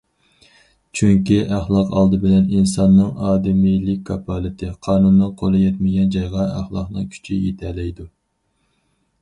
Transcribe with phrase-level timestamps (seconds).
[0.99, 8.09] چۈنكى، ئەخلاق ئالدى بىلەن ئىنساننىڭ ئادىمىيلىك كاپالىتى، قانۇننىڭ قولى يەتمىگەن جايغا ئەخلاقنىڭ كۈچى يېتەلەيدۇ.